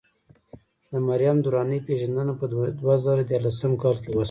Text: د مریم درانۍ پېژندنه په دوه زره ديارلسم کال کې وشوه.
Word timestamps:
د 0.89 0.91
مریم 1.07 1.37
درانۍ 1.45 1.79
پېژندنه 1.87 2.33
په 2.39 2.45
دوه 2.81 2.95
زره 3.05 3.23
ديارلسم 3.29 3.71
کال 3.83 3.95
کې 4.03 4.09
وشوه. 4.11 4.19